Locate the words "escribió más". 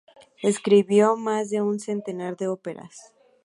0.41-1.51